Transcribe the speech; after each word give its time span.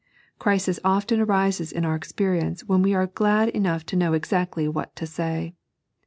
Crises 0.39 0.79
often 0.83 1.19
arise 1.21 1.71
in 1.71 1.85
our 1.85 1.93
experience 1.93 2.65
when 2.67 2.81
we 2.81 2.95
are 2.95 3.05
glad 3.05 3.49
enough 3.49 3.85
to 3.85 3.95
know 3.95 4.13
exactly 4.13 4.67
what 4.67 4.95
to 4.95 5.05
say. 5.05 5.53